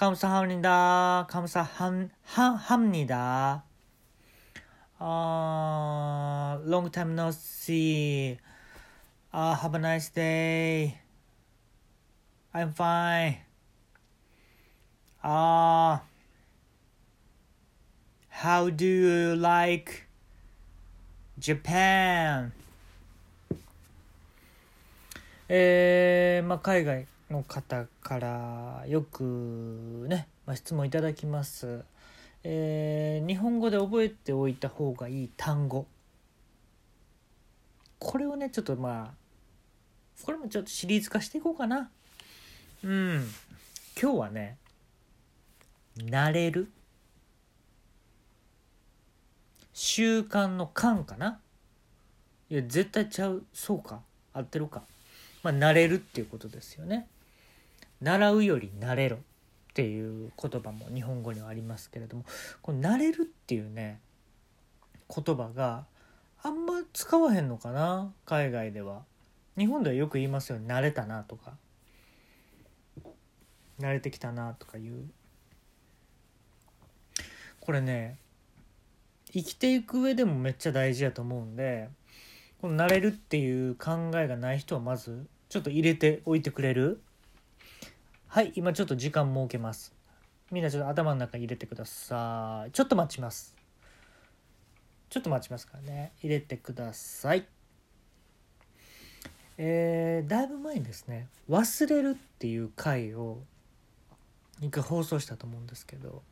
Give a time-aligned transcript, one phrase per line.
[0.00, 1.26] 감사합니다.
[1.28, 3.64] 감사합니다.
[4.98, 8.38] Uh, long time no see.
[9.32, 10.98] Uh, have a nice day.
[12.54, 13.36] I'm fine.
[15.22, 15.98] Uh,
[18.28, 20.06] how do you like
[21.38, 22.52] Japan?
[25.48, 31.83] えー、まあ海外 の方からよくね、まあ、質問いただきます、
[32.43, 35.85] えー日本語で覚えておいた方がいい単語。
[37.99, 41.89] これをねちょっとまあこれもちょっとシリーズ化していこうかな。
[42.83, 43.27] うん。
[44.01, 44.57] 今日はね
[45.97, 46.69] 慣れる。
[49.73, 51.39] 習慣の感かな。
[52.49, 53.43] いや絶対ちゃう。
[53.53, 54.01] そうか。
[54.33, 54.83] 合ってるか。
[55.43, 57.07] まあ慣れるっていうことですよね。
[58.01, 59.19] 習うより慣れろっ
[59.73, 62.25] ていう言葉も日本語にはありますけれども
[62.61, 63.99] この慣れるっていうね
[65.13, 65.85] 言葉が
[66.43, 69.03] あんま使わへんのかな海外では。
[69.57, 71.53] 日本ではよく言いますよね慣れたなとか。
[73.79, 75.09] 慣れてきたなとかいう。
[77.59, 78.17] これね
[79.31, 81.89] 生きていく上でもめっちゃ大事やと思うんで
[82.59, 87.01] この慣れるっていう考えがない人はまずちょっと入れておいてくれる。
[88.33, 89.93] はい今ちょっと時間設けます。
[90.51, 92.71] みんなちょっと頭の中に入れてください。
[92.71, 93.57] ちょっと待ちます。
[95.09, 96.13] ちょっと待ちますからね。
[96.21, 97.45] 入れてください。
[99.57, 103.41] えー、だいぶ前にですね「忘れる」っていう回を
[104.61, 106.23] 一回放送したと思うんですけど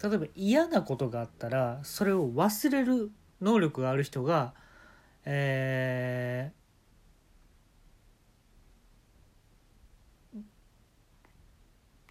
[0.00, 4.54] 例えば嫌なことがあったらそれを忘れる能力がある人が
[5.24, 6.63] えー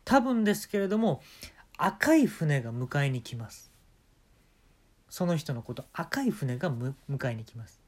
[0.06, 1.22] 多分ですけれども
[1.78, 3.72] 赤い船が迎えに来ます。
[5.10, 7.80] その人のこと赤い船が迎えに来ます。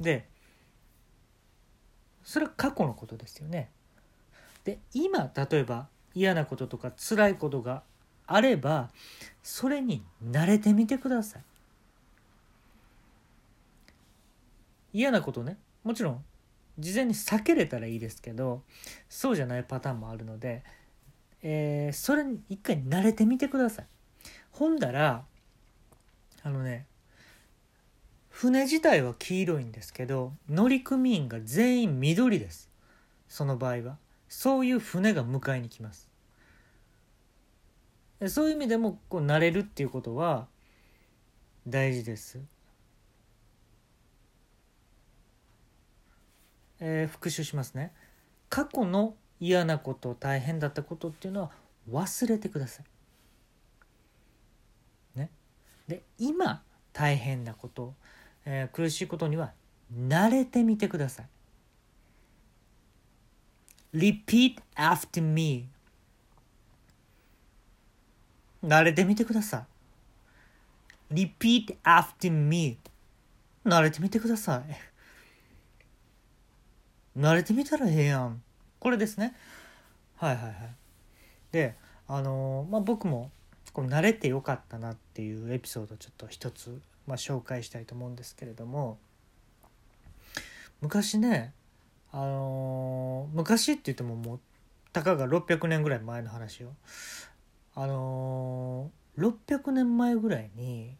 [0.00, 0.28] で
[2.24, 3.70] それは過去のことですよね。
[4.64, 7.82] で今例えば嫌なこととか辛いことが
[8.26, 8.90] あれば
[9.42, 11.42] それに慣れてみてください。
[14.92, 16.24] 嫌なことねもちろん
[16.78, 18.62] 事前に避けれたらいいですけど
[19.08, 20.64] そうじゃないパターンもあるので
[21.42, 23.86] えーそれに一回慣れてみてください。
[24.50, 25.24] ほんだら
[26.42, 26.86] あのね
[28.30, 32.70] 船自体は黄色いんですけど乗組員が全員緑です。
[33.28, 33.98] その場合は。
[34.28, 36.08] そういう船が迎えに来ます。
[38.28, 40.48] そういう意味でもこう慣れるっていうことは
[41.66, 42.40] 大事です、
[46.80, 47.92] えー復習しますね。
[48.48, 51.50] 過去の嫌なこと大変だったことっていうのは
[51.90, 55.18] 忘れてください。
[55.18, 55.30] ね、
[55.86, 56.62] で今
[56.92, 57.94] 大変なこと、
[58.44, 59.52] えー苦しいことには
[59.94, 61.26] 慣れてみてください。
[63.94, 65.66] Repeat after me
[68.64, 69.64] 慣れてみてくださ
[71.10, 71.14] い。
[71.14, 72.78] Repeat after me
[73.64, 74.62] 慣れてみてください。
[77.18, 78.42] 慣れてみたらええやん。
[78.80, 79.34] これですね。
[80.16, 80.54] はいはいはい。
[81.52, 83.30] で、あのーまあ、僕も
[83.72, 88.98] こう慣れてよかったなっていうエピソードをちょっと一つ、まあ、紹介したいと思うんですけれども
[90.80, 91.52] 昔ね、
[92.12, 94.40] あのー昔って言ってももう
[94.92, 96.70] たかが600年ぐらい前の話よ。
[97.74, 100.94] あのー600年前ぐらいに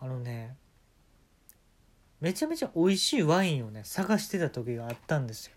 [0.00, 0.56] あのね
[2.24, 5.52] めちゃめちゃ美味しいワインをね探してた時があったんですよ。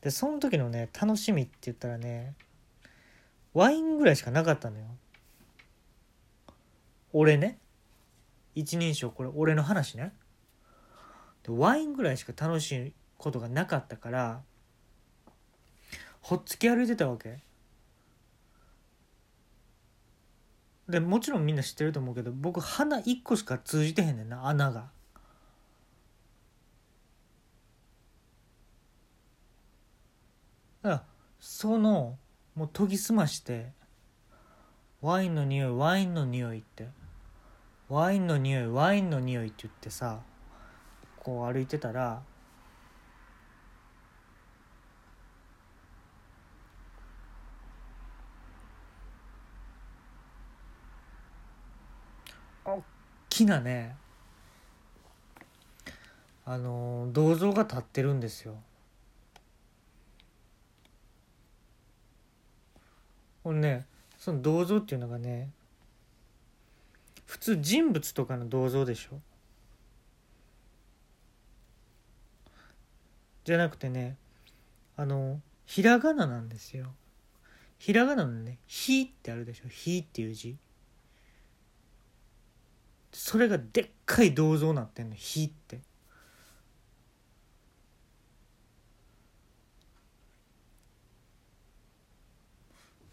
[0.00, 2.34] でその時のね楽しみって言ったらね
[3.52, 4.86] ワインぐらいしかなかったのよ。
[7.12, 7.60] 俺ね。
[8.56, 10.12] 一人称これ俺の話ね。
[11.44, 14.42] でワインぐらいしか楽しいことがなかったから
[16.22, 17.38] ほっつき歩いてたわけ。
[20.88, 24.93] でもちろんみんな知ってると思うけど僕鼻1個しか通じてへんねんな穴が。
[30.84, 31.02] だから
[31.40, 32.18] その
[32.54, 33.72] もう研ぎ澄まして
[35.00, 36.88] ワインの匂いワインの匂いって
[37.88, 40.20] ワインの匂いワインの匂いって言ってさ
[41.16, 42.20] こう歩いてたら
[52.66, 52.82] 大
[53.30, 53.96] きなね
[56.44, 58.56] あの銅像が立ってるんですよ。
[63.44, 63.86] これね
[64.18, 65.50] その銅像っていうのがね
[67.26, 69.20] 普通人物とかの銅像でしょ？
[73.44, 74.16] じゃなくてね
[74.96, 76.86] あのひらがななんですよ。
[77.78, 80.56] ひらがなのね「ひ」ってあるでしょ「ひ」っていう字。
[83.12, 85.80] それがでっかい銅像になってんの「ひ」って。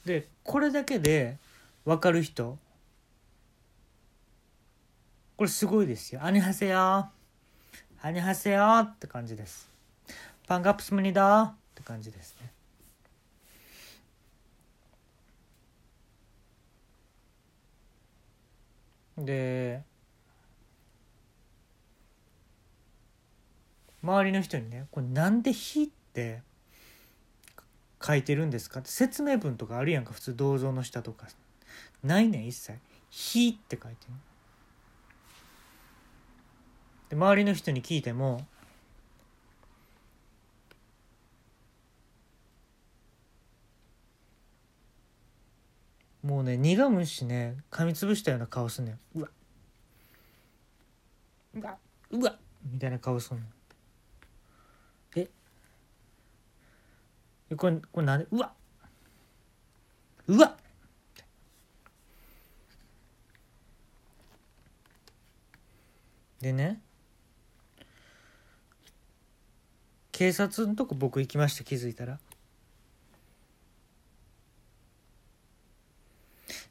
[0.06, 1.38] でこれだけで
[1.86, 2.58] 分かる人
[5.38, 6.22] これすごいですよ。
[6.24, 7.12] アニハセヨア
[8.12, 9.68] ニハセヨって感じです。
[10.48, 12.52] パンカップスムニダって感じですね。
[19.26, 19.82] で
[24.04, 26.42] 周りの人にね「これなんで火って
[28.04, 31.28] 書いてるんですか?」って説明文とかあるやんか普通銅像の下とか。
[32.04, 32.80] ないねん一切
[33.12, 34.14] 「火」って書いてる
[37.10, 38.48] で周りの人に聞いても
[46.24, 49.00] もうね苦むしね噛みつぶしたような顔すんねん。
[49.16, 49.30] うわ
[51.54, 51.78] うわ
[52.12, 53.61] うわみたいな顔すんねん
[57.56, 58.54] これこれなんでうわ
[60.28, 60.56] うわ
[66.42, 66.82] でね
[70.12, 72.20] 警察のとこ僕行きました気づいたら。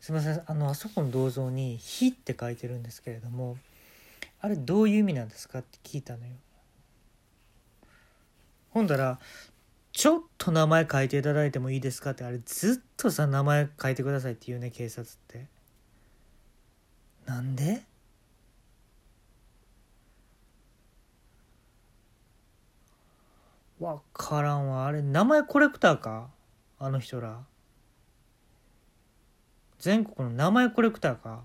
[0.01, 3.59] すみませんあのあそこの銅像に「火」って書いてるんですけれども
[4.41, 6.33] あれどういう意味なんですかって聞いたのよ。
[8.71, 9.21] ほんだら
[10.01, 15.47] 「ちょっと名前書いていただいてもいいですか?」ってあれずっとさ名前書いてくださいって言うね警察って。
[17.27, 17.83] なんで？
[23.79, 24.87] わからんわ。
[24.87, 26.31] あれ名前コレクターか？
[26.79, 27.45] あの人ら。
[29.81, 31.45] 全国の名前コレクターか？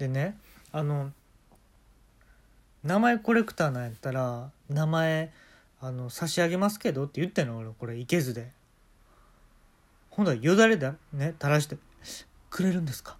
[0.00, 0.34] でね
[0.72, 1.12] あの
[2.82, 5.30] 名前コレクターなんやったら名前
[5.78, 8.50] あの差し上げますけどって言ってんの俺これいけずで。
[10.08, 11.76] ほんだよだれだね垂らして
[12.48, 13.16] くれるんですか？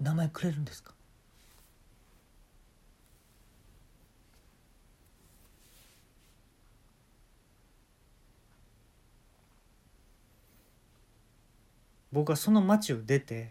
[0.00, 0.92] 名前くれるんですか？
[12.12, 13.50] 僕はその町を出て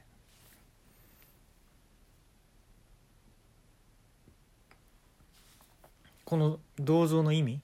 [6.25, 7.61] この銅像の意味？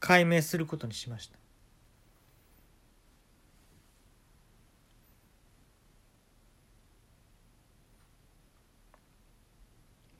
[0.00, 1.38] 解明することにしました。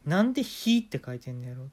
[0.04, 1.70] なんで「火」って書いてんのやろ？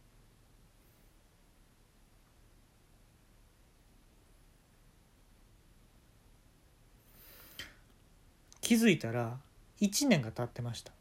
[8.62, 9.40] 気づいたら
[9.80, 10.92] 1年が経ってました。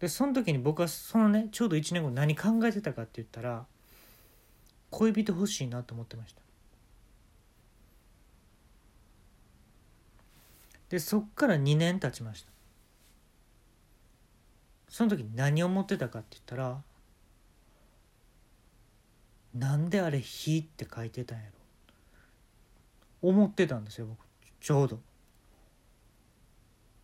[0.00, 3.64] でその時に僕はそのねちょうど1年後何考えてたかって言ったら
[4.90, 6.40] 恋人欲しいなと思ってました。
[10.90, 12.50] でそっから2年経ちました。
[14.88, 16.80] その時何を思ってたかって言ったら
[19.54, 21.50] なんであれ「火」って書いてたんやろ。
[23.30, 24.18] 思ってたんですよ僕。
[24.64, 24.98] ちょうど。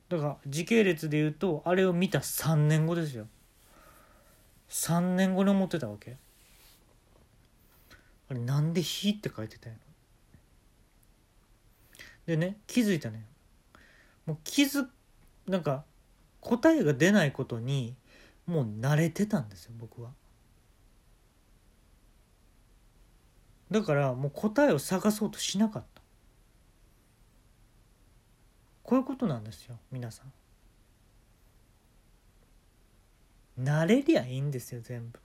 [0.08, 3.28] だから時系列で言うとあれを見た3年後ですよ。
[4.70, 6.16] 3年後に思ってたわけ。
[8.30, 9.84] あれなんで「火」って書いてたんやろ。
[12.24, 13.26] でね気づいたね。
[14.24, 14.88] もう気づ
[15.46, 15.84] なんか
[16.40, 17.94] 答えが出ないことに
[18.46, 20.12] もう慣れてたんですよ僕は。
[23.70, 25.99] だからもう答えを探そうとしなかった。
[28.90, 30.24] こういうことなんですよ皆さ
[33.56, 33.64] ん。
[33.64, 35.20] 慣れりゃいいんですよ全部。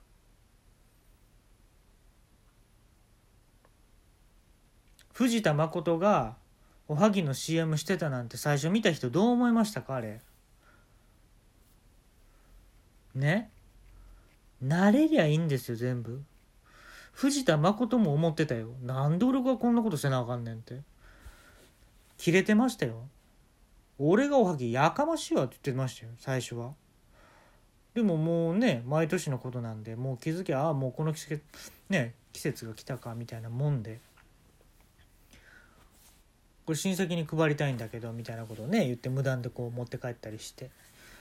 [5.14, 6.36] 藤田誠が
[6.86, 10.20] おはぎの CM してたなんて最初見た人どう思いましたかあれ。
[13.16, 13.50] ね。
[14.64, 16.22] 慣れりゃいいんですよ全部。
[17.10, 18.68] 藤田誠も思ってたよ。
[18.84, 20.82] なんで俺がこんなことせなあかんねんって。
[22.16, 23.08] 切れてましたよ。
[23.98, 26.72] 俺がおはぎやかましいわって言ってましたよ最初は。
[27.94, 31.42] でももうね毎年のことなんでもう気づきゃああもうこの季節
[31.88, 34.00] ね季節が来たかみたいなもんで。
[36.66, 40.70] これ親戚に配りたいんだけどみたいなことをね言って無断でこう持って帰ったりして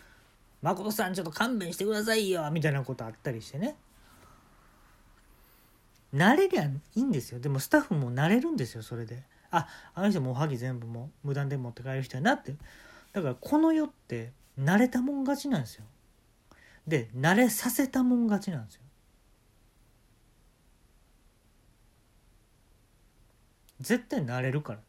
[0.63, 3.75] 「誠さんちょっと勘弁してくださいよ」みたいなことあったりしてね。
[6.15, 7.39] 慣れりゃいいんですよ。
[7.39, 9.21] でもスタッフも慣れるんですよそれで。
[9.57, 12.55] ああの人もおはぎ全部も無断で持って帰る人やなって。
[13.13, 15.85] だからこの世って慣れたもん勝ちなんですよ。
[16.87, 18.81] で慣れさせたもん勝ちなんですよ。
[23.81, 24.85] 絶対慣れるからね。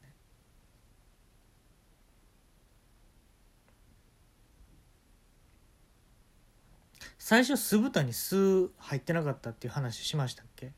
[7.19, 10.73] 最初酢豚に酢入ってなかったっていう話しましたっけ？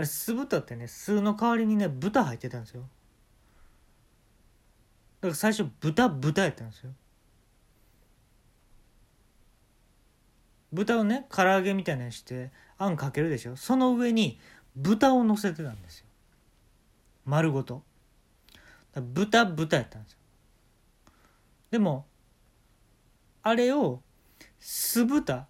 [0.00, 2.80] あれ酢豚ってね酢の代わりにね豚入ってたんですよ。
[2.80, 2.86] だ
[5.20, 6.90] から最初豚豚やったんですよ。
[10.72, 13.56] 豚をね唐揚げみたいなにしてあんかけるでしょ。
[13.56, 14.40] その上に
[14.74, 16.06] 豚を乗せてたんですよ。
[17.26, 17.82] 丸ごと。
[18.94, 20.18] 豚豚やったんですよ。
[21.72, 22.06] でも
[23.42, 24.00] あれを
[24.58, 25.46] 酢豚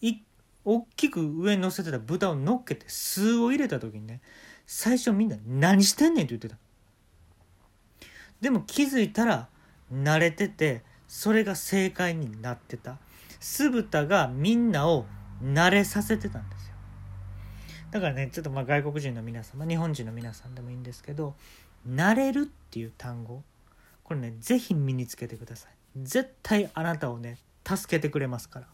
[0.00, 0.16] い
[0.64, 4.20] 大きく上に乗せてた豚を乗っけて酢を入れた時にね
[4.66, 6.56] 最初みんな「何してんねん」って言ってた。
[8.40, 9.48] でも気づいたら
[9.92, 12.98] 慣れててそれが正解になってた。
[13.40, 15.04] 酢豚がみんなを
[15.42, 16.74] 慣れさせてたんですよ。
[17.90, 21.34] だからねちょっとまあ外国人の皆さん、まあ、日本人の皆さんでもいいんですけど
[21.86, 23.42] 「慣れる」っていう単語
[24.04, 25.72] これね是非身につけてください。
[25.96, 28.68] 絶対あなたをね助けてくれますから。